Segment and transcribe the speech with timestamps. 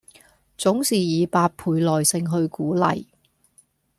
[0.57, 3.05] 總是以百倍耐性去鼓勵